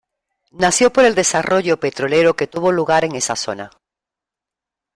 Nació 0.57 0.91
por 0.91 1.05
el 1.05 1.13
desarrollo 1.13 1.79
petrolero 1.79 2.35
que 2.35 2.47
tuvo 2.47 2.71
lugar 2.71 3.05
en 3.05 3.13
esa 3.13 3.35
zona. 3.35 3.69